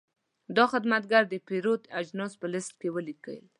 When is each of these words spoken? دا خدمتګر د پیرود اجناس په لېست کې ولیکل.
دا 0.57 0.65
خدمتګر 0.71 1.23
د 1.29 1.35
پیرود 1.47 1.81
اجناس 1.99 2.33
په 2.41 2.47
لېست 2.53 2.73
کې 2.79 2.89
ولیکل. 2.95 3.39